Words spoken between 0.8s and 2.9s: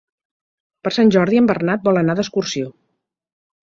Per Sant Jordi en Bernat vol anar d'excursió.